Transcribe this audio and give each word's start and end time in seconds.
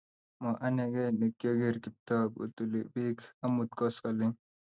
mo 0.41 0.49
anegei 0.65 1.09
nekiogeer 1.19 1.75
Kiptoo 1.83 2.23
kootuli 2.35 2.79
beek 2.93 3.17
omut 3.45 3.69
koskoleny 3.79 4.35